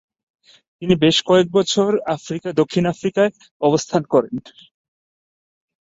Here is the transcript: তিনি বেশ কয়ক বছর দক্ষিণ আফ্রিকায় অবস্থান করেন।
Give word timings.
তিনি 0.77 0.93
বেশ 1.03 1.17
কয়ক 1.25 1.47
বছর 1.51 1.89
দক্ষিণ 2.55 2.83
আফ্রিকায় 2.87 3.31
অবস্থান 3.61 4.01
করেন। 4.13 4.35